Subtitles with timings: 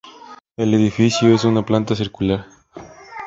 [0.57, 2.47] El edificio usa una planta circular.